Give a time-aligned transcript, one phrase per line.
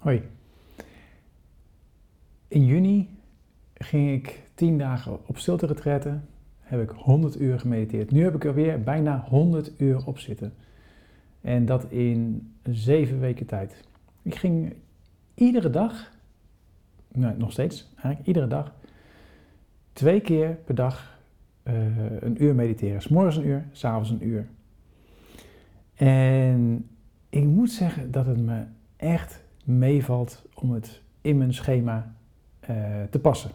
[0.00, 0.22] Hoi.
[2.48, 3.08] In juni
[3.74, 6.28] ging ik 10 dagen op stilte retretten.
[6.58, 8.10] Heb ik 100 uur gemediteerd.
[8.10, 10.54] Nu heb ik er weer bijna 100 uur op zitten.
[11.40, 13.84] En dat in 7 weken tijd.
[14.22, 14.74] Ik ging
[15.34, 16.12] iedere dag,
[17.08, 18.74] nee, nog steeds, eigenlijk iedere dag,
[19.92, 21.20] twee keer per dag
[21.64, 21.74] uh,
[22.20, 23.02] een uur mediteren.
[23.02, 24.48] S morgens een uur, s'avonds een uur.
[25.94, 26.88] En
[27.28, 28.64] ik moet zeggen dat het me
[28.96, 29.48] echt
[29.78, 32.14] meevalt om het in mijn schema
[32.70, 32.76] uh,
[33.10, 33.50] te passen.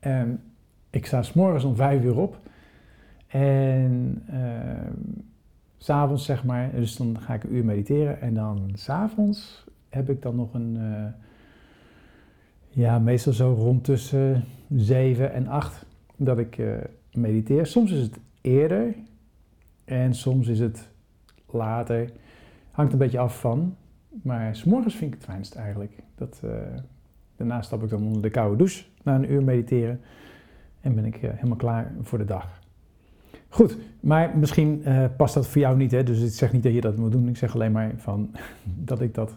[0.00, 0.40] Um,
[0.90, 2.38] ik sta s'morgens om vijf uur op
[3.26, 4.40] en uh,
[5.76, 10.22] s'avonds zeg maar, dus dan ga ik een uur mediteren en dan s'avonds heb ik
[10.22, 11.04] dan nog een, uh,
[12.68, 14.44] ja meestal zo rond tussen
[14.76, 16.76] zeven en acht dat ik uh,
[17.12, 17.66] mediteer.
[17.66, 18.94] Soms is het eerder
[19.84, 20.88] en soms is het
[21.50, 22.12] later.
[22.70, 23.76] Hangt een beetje af van.
[24.22, 25.92] Maar s'morgens vind ik het fijnst eigenlijk.
[26.14, 26.50] Dat, uh,
[27.36, 30.00] daarna stap ik dan onder de koude douche na een uur mediteren.
[30.80, 32.62] En ben ik uh, helemaal klaar voor de dag.
[33.48, 35.90] Goed, maar misschien uh, past dat voor jou niet.
[35.90, 36.02] Hè?
[36.02, 37.28] Dus ik zeg niet dat je dat moet doen.
[37.28, 38.30] Ik zeg alleen maar van,
[38.90, 39.36] dat ik dat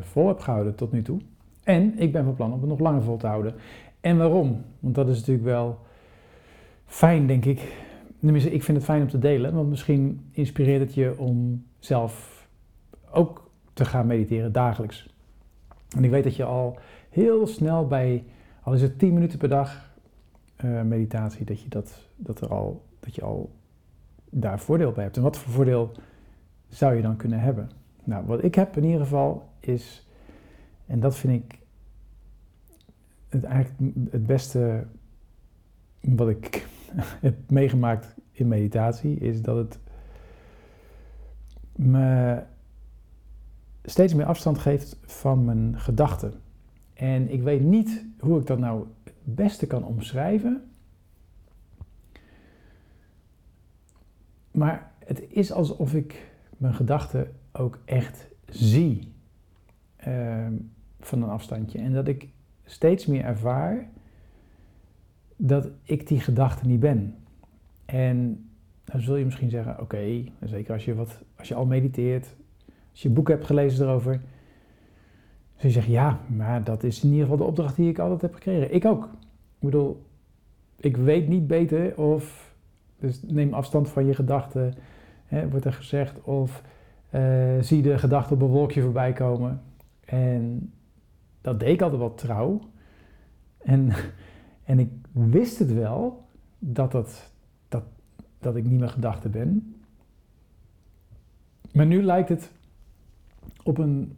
[0.00, 1.20] vol heb gehouden tot nu toe.
[1.64, 3.54] En ik ben van plan om het nog langer vol te houden.
[4.00, 4.64] En waarom?
[4.78, 5.78] Want dat is natuurlijk wel
[6.86, 7.74] fijn, denk ik.
[8.20, 9.54] Tenminste, ik vind het fijn om te delen.
[9.54, 12.46] Want misschien inspireert het je om zelf
[13.10, 13.49] ook
[13.80, 15.08] te gaan mediteren dagelijks.
[15.96, 16.78] En ik weet dat je al
[17.10, 18.24] heel snel bij,
[18.62, 19.90] al is het 10 minuten per dag
[20.64, 23.50] uh, meditatie, dat je, dat, dat, er al, dat je al
[24.30, 25.16] daar voordeel bij hebt.
[25.16, 25.92] En wat voor voordeel
[26.68, 27.70] zou je dan kunnen hebben?
[28.04, 30.06] Nou, wat ik heb in ieder geval is,
[30.86, 31.58] en dat vind ik
[33.28, 34.86] het, eigenlijk het beste
[36.00, 36.66] wat ik
[37.26, 39.78] heb meegemaakt in meditatie, is dat het
[41.76, 42.42] me
[43.90, 46.34] steeds meer afstand geeft van mijn gedachten.
[46.94, 50.70] En ik weet niet hoe ik dat nou het beste kan omschrijven.
[54.50, 59.12] Maar het is alsof ik mijn gedachten ook echt zie
[60.06, 60.46] uh,
[61.00, 61.78] van een afstandje.
[61.78, 62.28] En dat ik
[62.64, 63.88] steeds meer ervaar
[65.36, 67.16] dat ik die gedachte niet ben.
[67.84, 68.48] En
[68.84, 72.34] dan zul je misschien zeggen: oké, zeker als je, wat, als je al mediteert,
[73.00, 74.20] als je boek hebt gelezen erover.
[75.54, 78.20] Dus je zegt, ja, maar dat is in ieder geval de opdracht die ik altijd
[78.22, 78.74] heb gekregen.
[78.74, 79.04] Ik ook.
[79.04, 80.06] Ik bedoel,
[80.76, 82.54] ik weet niet beter of,
[82.98, 84.74] dus neem afstand van je gedachten,
[85.26, 86.62] hè, wordt er gezegd, of
[87.14, 89.62] uh, zie de gedachten op een wolkje voorbij komen.
[90.04, 90.72] En
[91.40, 92.60] dat deed ik altijd wel trouw.
[93.58, 93.92] En,
[94.70, 96.24] en ik wist het wel,
[96.58, 97.32] dat, dat,
[97.68, 97.84] dat,
[98.38, 99.74] dat ik niet meer gedachten ben.
[101.72, 102.52] Maar nu lijkt het
[103.62, 104.16] op een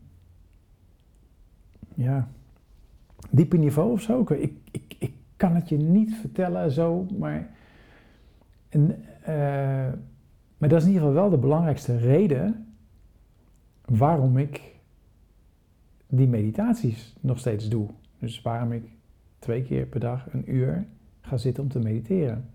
[1.94, 2.28] ja,
[3.30, 4.20] dieper niveau of zo.
[4.28, 7.50] Ik, ik, ik kan het je niet vertellen zo, maar,
[8.68, 9.92] en, uh,
[10.58, 12.66] maar dat is in ieder geval wel de belangrijkste reden
[13.84, 14.72] waarom ik
[16.06, 17.88] die meditaties nog steeds doe.
[18.18, 18.84] Dus waarom ik
[19.38, 20.86] twee keer per dag een uur
[21.20, 22.50] ga zitten om te mediteren.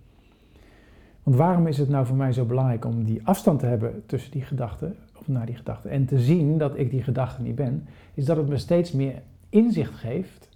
[1.27, 4.31] Want waarom is het nou voor mij zo belangrijk om die afstand te hebben tussen
[4.31, 4.95] die gedachten
[5.25, 5.89] naar die gedachten.
[5.89, 9.21] En te zien dat ik die gedachte niet ben, is dat het me steeds meer
[9.49, 10.49] inzicht geeft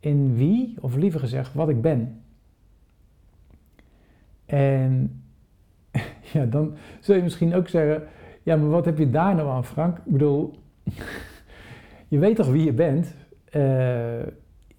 [0.00, 2.20] in wie, of liever gezegd, wat ik ben.
[4.46, 5.22] En
[6.32, 8.08] ja, dan zul je misschien ook zeggen,
[8.42, 9.96] ja, maar wat heb je daar nou aan, Frank?
[9.96, 10.54] Ik bedoel,
[12.08, 13.14] je weet toch wie je bent?
[13.56, 14.26] Uh,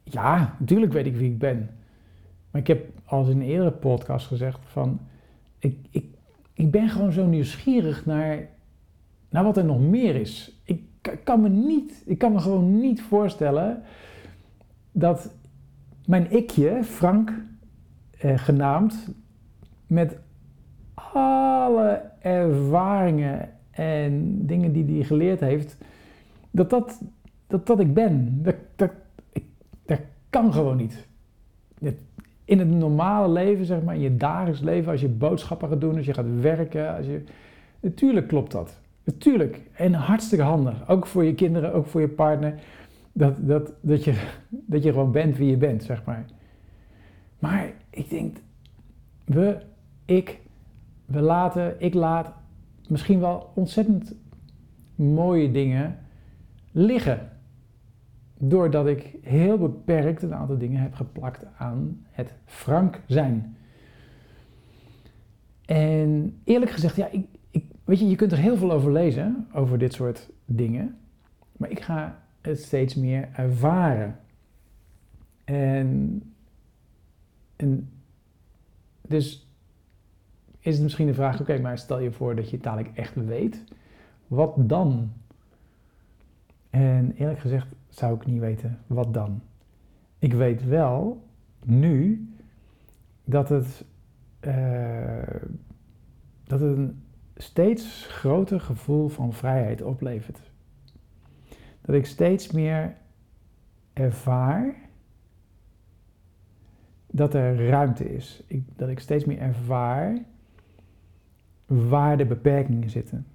[0.03, 1.69] ja, natuurlijk weet ik wie ik ben.
[2.51, 4.99] Maar ik heb al in een eerdere podcast gezegd van,
[5.59, 6.05] ik, ik,
[6.53, 8.47] ik ben gewoon zo nieuwsgierig naar
[9.33, 10.61] naar wat er nog meer is.
[10.63, 10.81] Ik
[11.23, 13.81] kan me, niet, ik kan me gewoon niet voorstellen
[14.91, 15.33] dat
[16.05, 17.33] mijn ikje, Frank
[18.19, 19.07] eh, genaamd,
[19.87, 20.17] met
[20.93, 25.77] alle ervaringen en dingen die hij geleerd heeft,
[26.51, 27.01] dat dat,
[27.47, 28.43] dat, dat ik ben.
[28.43, 28.91] Dat, dat,
[29.85, 29.99] dat
[30.29, 31.07] kan gewoon niet.
[32.45, 35.95] In het normale leven, zeg maar, in je dagelijks leven, als je boodschappen gaat doen,
[35.95, 37.23] als je gaat werken, als je,
[37.79, 38.79] natuurlijk klopt dat.
[39.03, 39.61] Natuurlijk.
[39.73, 40.89] En hartstikke handig.
[40.89, 42.59] Ook voor je kinderen, ook voor je partner.
[43.11, 44.13] Dat, dat, dat, je,
[44.49, 46.25] dat je gewoon bent wie je bent, zeg maar.
[47.39, 48.37] Maar ik denk,
[49.25, 49.57] we,
[50.05, 50.39] ik,
[51.05, 52.33] we laten, ik laat
[52.87, 54.15] misschien wel ontzettend
[54.95, 55.97] mooie dingen
[56.71, 57.29] liggen.
[58.45, 63.57] Doordat ik heel beperkt een aantal dingen heb geplakt aan het frank zijn.
[65.65, 67.25] En eerlijk gezegd, ja, ik,
[67.83, 70.97] weet je, je kunt er heel veel over lezen, over dit soort dingen.
[71.57, 74.19] Maar ik ga het steeds meer ervaren.
[75.43, 76.21] En,
[77.55, 77.89] en
[79.01, 79.47] dus
[80.59, 83.15] is het misschien de vraag, oké, maar stel je voor dat je het dadelijk echt
[83.15, 83.63] weet.
[84.27, 85.13] Wat dan?
[86.69, 89.41] En eerlijk gezegd zou ik niet weten wat dan.
[90.19, 91.27] Ik weet wel
[91.65, 92.27] nu
[93.23, 93.85] dat het,
[94.41, 95.23] uh,
[96.43, 97.03] dat een
[97.35, 100.39] steeds groter gevoel van vrijheid oplevert.
[101.81, 102.95] Dat ik steeds meer
[103.93, 104.75] ervaar
[107.07, 108.43] dat er ruimte is.
[108.47, 110.17] Ik, dat ik steeds meer ervaar
[111.65, 113.25] waar de beperkingen zitten.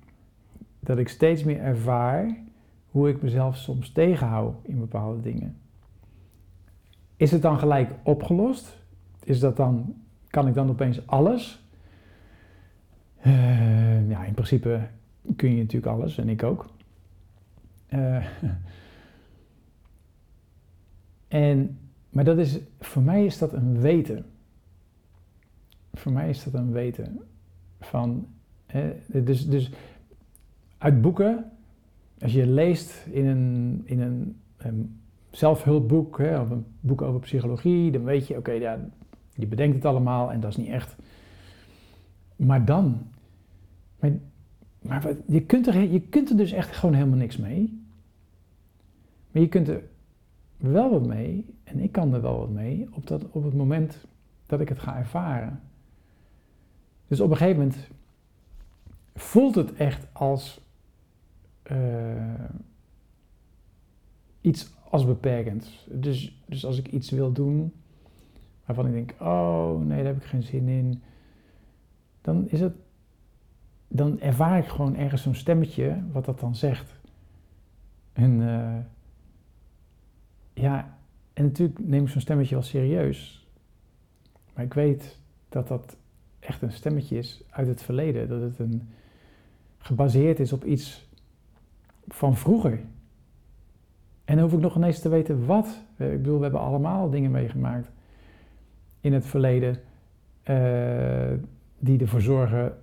[0.81, 2.47] Dat ik steeds meer ervaar
[2.91, 5.57] hoe ik mezelf soms tegenhoud in bepaalde dingen.
[7.17, 8.79] Is het dan gelijk opgelost?
[9.25, 9.95] Is dat dan,
[10.27, 11.67] kan ik dan opeens alles?
[13.27, 14.89] Uh, ja, in principe
[15.37, 16.71] kun je natuurlijk alles en ik ook.
[17.89, 18.27] Uh,
[21.29, 24.25] en, maar dat is, voor mij is dat een weten.
[25.93, 27.21] Voor mij is dat een weten.
[27.81, 28.27] Van,
[29.07, 29.71] dus, dus
[30.79, 31.53] uit boeken,
[32.21, 35.01] als je leest in een, in een, een
[35.31, 38.79] zelfhulpboek hè, of een boek over psychologie, dan weet je, oké, ja,
[39.35, 40.97] je bedenkt het allemaal en dat is niet echt.
[42.37, 43.07] Maar dan,
[43.99, 44.13] maar,
[44.83, 47.83] maar je, kunt er, je kunt er dus echt gewoon helemaal niks mee.
[49.31, 49.83] Maar je kunt er
[50.57, 54.07] wel wat mee, en ik kan er wel wat mee, op, dat, op het moment
[54.47, 55.61] dat ik het ga ervaren.
[57.09, 57.89] Dus op een gegeven moment
[59.15, 60.61] voelt het echt als
[61.73, 62.45] uh,
[64.41, 65.87] iets als beperkend.
[65.91, 67.73] Dus, dus als ik iets wil doen
[68.65, 71.03] waarvan ik denk, oh nee, daar heb ik geen zin in,
[72.21, 72.75] dan is het,
[73.89, 77.01] dan ervaar ik gewoon ergens zo'n stemmetje wat dat dan zegt.
[78.13, 78.77] En uh,
[80.53, 80.99] ja,
[81.33, 83.47] en natuurlijk neem ik zo'n stemmetje wel serieus.
[84.55, 85.19] Maar ik weet
[85.49, 85.97] dat dat
[86.39, 88.29] echt een stemmetje is uit het verleden.
[88.29, 88.89] Dat het een,
[89.79, 91.08] gebaseerd is op iets
[92.09, 92.81] van vroeger.
[94.25, 95.67] En dan hoef ik nog ineens te weten wat.
[95.97, 97.91] Ik bedoel, we hebben allemaal dingen meegemaakt
[99.01, 99.77] in het verleden
[100.45, 101.33] uh,
[101.79, 102.77] die ervoor zorgen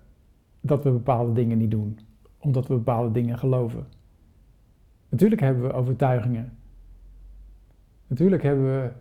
[0.62, 2.00] dat we bepaalde dingen niet doen,
[2.38, 3.88] omdat we bepaalde dingen geloven.
[5.10, 6.58] Natuurlijk hebben we overtuigingen.
[8.08, 8.92] Natuurlijk hebben we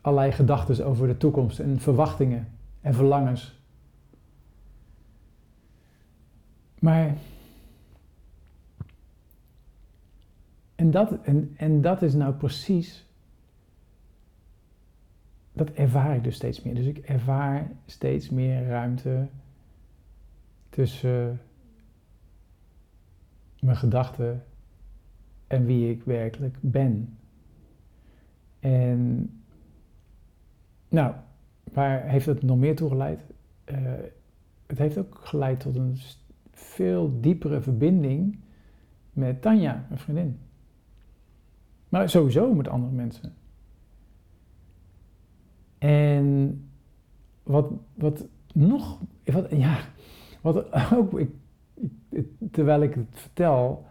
[0.00, 2.48] allerlei gedachten over de toekomst en verwachtingen
[2.80, 3.60] en verlangens.
[6.78, 7.14] Maar.
[10.78, 13.06] En dat, en, en dat is nou precies.
[15.52, 16.74] Dat ervaar ik dus steeds meer.
[16.74, 19.28] Dus ik ervaar steeds meer ruimte
[20.68, 21.40] tussen
[23.60, 24.44] mijn gedachten
[25.46, 27.18] en wie ik werkelijk ben.
[28.60, 29.30] En
[30.88, 31.14] nou,
[31.72, 33.20] waar heeft het nog meer toe geleid?
[33.64, 33.78] Uh,
[34.66, 35.98] het heeft ook geleid tot een
[36.52, 38.38] veel diepere verbinding
[39.12, 40.38] met Tanja, mijn vriendin.
[41.88, 43.34] Maar sowieso met andere mensen.
[45.78, 46.68] En
[47.42, 49.78] wat, wat nog, wat, ja,
[50.40, 51.30] wat ook, ik,
[52.50, 53.86] terwijl ik het vertel,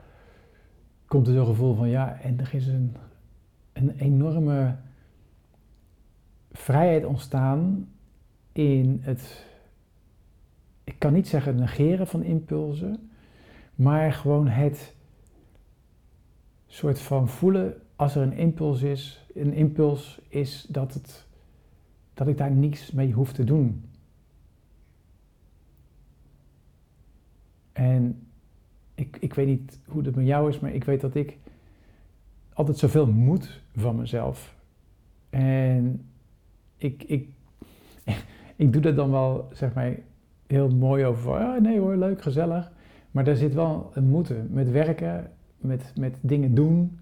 [1.06, 2.96] komt er zo'n gevoel van ja, en er is een,
[3.74, 4.76] een enorme
[6.52, 7.90] vrijheid ontstaan
[8.52, 9.46] in het,
[10.84, 13.10] ik kan niet zeggen negeren van impulsen,
[13.76, 14.96] maar gewoon het
[16.68, 21.26] soort van voelen als er een impuls is, een impuls is dat, het,
[22.14, 23.90] dat ik daar niets mee hoef te doen.
[27.72, 28.28] En
[28.96, 31.38] ik, ik weet niet hoe dat met jou is, maar ik weet dat ik
[32.54, 34.56] altijd zoveel moet van mezelf.
[35.30, 36.06] En
[36.78, 37.30] ik, ik,
[38.56, 39.96] ik doe dat dan wel, zeg maar,
[40.48, 42.72] heel mooi over van, ah, nee hoor, leuk, gezellig.
[43.12, 47.00] Maar daar zit wel een moeten met werken, met, met dingen doen.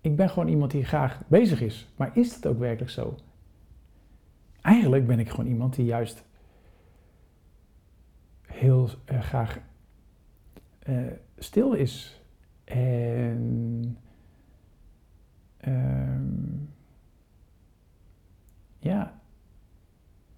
[0.00, 1.88] Ik ben gewoon iemand die graag bezig is.
[1.96, 3.18] Maar is dat ook werkelijk zo?
[4.60, 6.24] Eigenlijk ben ik gewoon iemand die juist
[8.42, 9.58] heel uh, graag
[10.88, 11.06] uh,
[11.38, 12.22] stil is.
[12.64, 13.98] En
[15.66, 16.70] um,
[18.78, 19.20] ja,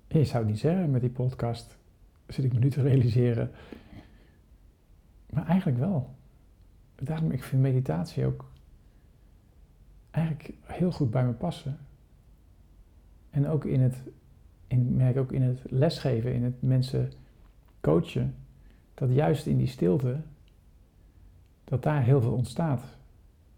[0.08, 1.76] je zou het niet zeggen met die podcast,
[2.26, 3.50] zit ik me nu te realiseren.
[5.30, 6.14] Maar eigenlijk wel.
[6.94, 8.50] Daarom, ik vind meditatie ook
[10.10, 11.78] eigenlijk heel goed bij me passen.
[13.30, 14.02] En ook in het,
[14.66, 17.12] in, merk ook in het lesgeven, in het mensen
[17.80, 18.34] coachen,
[18.94, 20.20] dat juist in die stilte
[21.70, 22.82] dat daar heel veel ontstaat.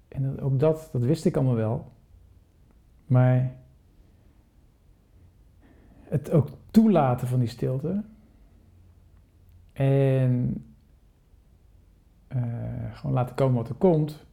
[0.09, 1.93] En ook dat, dat wist ik allemaal wel.
[3.07, 3.53] Maar
[6.03, 8.03] het ook toelaten van die stilte.
[9.73, 10.65] En
[12.29, 12.43] uh,
[12.93, 14.25] gewoon laten komen wat er komt.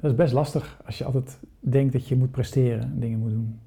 [0.00, 3.30] Dat is best lastig als je altijd denkt dat je moet presteren en dingen moet
[3.30, 3.60] doen.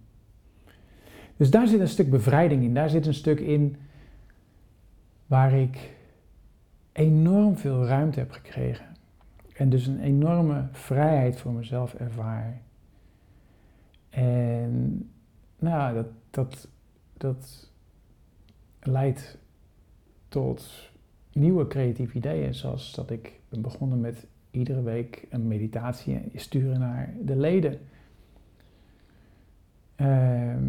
[1.38, 2.74] Dus daar zit een stuk bevrijding in.
[2.74, 3.76] Daar zit een stuk in
[5.26, 5.96] waar ik
[6.92, 8.86] enorm veel ruimte heb gekregen.
[9.54, 12.62] En dus een enorme vrijheid voor mezelf ervaar.
[14.10, 15.10] En
[15.60, 16.68] nou, dat, dat,
[17.18, 17.70] dat
[18.80, 19.38] leidt
[20.28, 20.90] tot
[21.32, 22.54] nieuwe creatieve ideeën.
[22.54, 27.80] Zoals dat ik ben begonnen met iedere week een meditatie sturen naar de leden.
[29.96, 30.66] Ehm,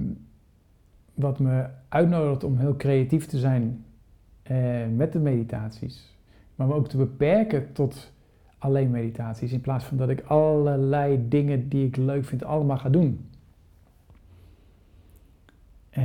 [1.14, 3.84] wat me uitnodigt om heel creatief te zijn
[4.42, 6.16] eh, met de meditaties.
[6.54, 8.12] Maar me ook te beperken tot
[8.58, 9.52] alleen meditaties.
[9.52, 13.28] In plaats van dat ik allerlei dingen die ik leuk vind allemaal ga doen.
[15.98, 16.04] Uh,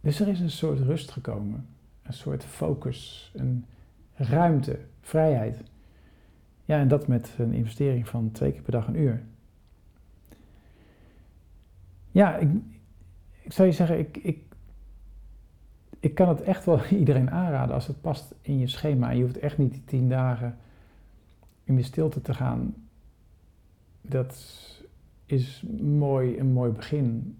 [0.00, 1.66] dus er is een soort rust gekomen.
[2.02, 3.64] Een soort focus, een
[4.14, 5.62] ruimte, vrijheid.
[6.64, 9.22] Ja, en dat met een investering van twee keer per dag een uur.
[12.10, 12.50] Ja, ik,
[13.42, 14.42] ik zou je zeggen, ik, ik,
[16.00, 19.10] ik kan het echt wel iedereen aanraden als het past in je schema.
[19.10, 20.56] Je hoeft echt niet die tien dagen
[21.64, 22.74] in de stilte te gaan.
[24.00, 24.60] Dat
[25.26, 27.38] is mooi, een mooi begin.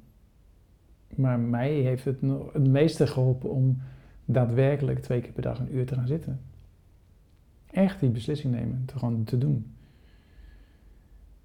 [1.15, 2.21] Maar mij heeft het
[2.53, 3.83] het meeste geholpen om
[4.25, 6.41] daadwerkelijk twee keer per dag een uur te gaan zitten.
[7.75, 9.75] Echt die beslissing nemen, te gewoon te doen.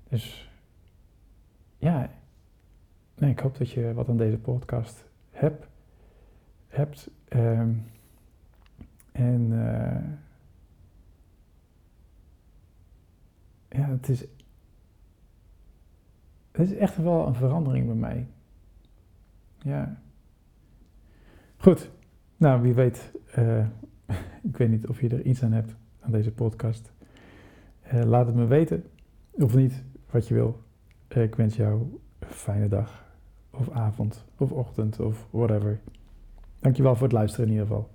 [0.10, 0.52] Dus
[1.78, 2.12] ja,
[3.16, 5.68] nee, ik hoop dat je wat aan deze podcast hebt.
[6.68, 7.74] hebt ehm,
[9.12, 10.04] en uh,
[13.70, 14.26] ja, het is,
[16.52, 18.28] het is echt wel een verandering bij mij.
[19.58, 20.02] Ja.
[21.58, 21.92] Goed.
[22.38, 23.12] Nou, wie weet.
[23.38, 23.68] Uh,
[24.50, 25.76] ik weet niet of je er iets aan hebt
[26.12, 26.92] deze podcast.
[27.94, 28.84] Uh, laat het me weten.
[29.32, 30.60] Of niet, wat je wil.
[31.10, 31.82] Uh, ik wens jou
[32.20, 33.06] een fijne dag.
[33.52, 34.26] Of avond.
[34.38, 35.00] Of ochtend.
[35.00, 35.80] Of whatever.
[36.60, 37.90] Dankjewel voor het luisteren in ieder geval.